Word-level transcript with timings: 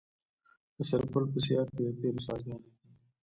د 0.75 0.77
سرپل 0.89 1.23
په 1.31 1.39
صیاد 1.45 1.67
کې 1.75 1.81
د 1.85 1.89
تیلو 1.99 2.21
څاګانې 2.27 2.57
دي. 2.63 2.71